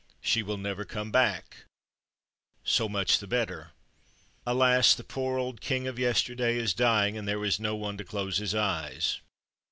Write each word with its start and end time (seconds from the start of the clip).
She 0.19 0.41
will 0.41 0.57
never 0.57 0.83
come 0.83 1.11
back 1.11 1.65
so 2.63 2.89
much 2.89 3.19
the 3.19 3.27
better! 3.27 3.69
Alas! 4.47 4.95
the 4.95 5.03
poor 5.03 5.37
old 5.37 5.61
King 5.61 5.85
of 5.85 5.99
yesterday 5.99 6.57
is 6.57 6.73
dying, 6.73 7.15
and 7.19 7.27
there 7.27 7.45
is 7.45 7.59
no 7.59 7.75
one 7.75 7.97
to 7.97 8.03
close 8.03 8.37
his 8.39 8.55
eyes. 8.55 9.19